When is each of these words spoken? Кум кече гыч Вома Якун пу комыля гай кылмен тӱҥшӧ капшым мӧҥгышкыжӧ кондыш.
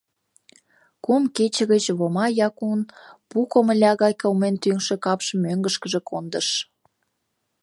Кум 1.03 1.23
кече 1.35 1.63
гыч 1.71 1.85
Вома 1.97 2.25
Якун 2.47 2.79
пу 3.29 3.37
комыля 3.51 3.91
гай 4.01 4.13
кылмен 4.21 4.55
тӱҥшӧ 4.63 4.95
капшым 5.05 5.39
мӧҥгышкыжӧ 5.45 5.99
кондыш. 6.09 6.47